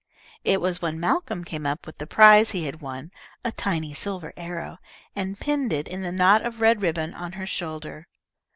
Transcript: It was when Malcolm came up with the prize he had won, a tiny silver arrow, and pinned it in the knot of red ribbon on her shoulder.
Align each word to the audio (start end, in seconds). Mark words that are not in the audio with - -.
It 0.43 0.59
was 0.61 0.81
when 0.81 0.99
Malcolm 0.99 1.43
came 1.43 1.67
up 1.67 1.85
with 1.85 1.99
the 1.99 2.07
prize 2.07 2.49
he 2.49 2.65
had 2.65 2.81
won, 2.81 3.11
a 3.45 3.51
tiny 3.51 3.93
silver 3.93 4.33
arrow, 4.35 4.79
and 5.15 5.39
pinned 5.39 5.71
it 5.71 5.87
in 5.87 6.01
the 6.01 6.11
knot 6.11 6.43
of 6.43 6.59
red 6.59 6.81
ribbon 6.81 7.13
on 7.13 7.33
her 7.33 7.45
shoulder. 7.45 8.07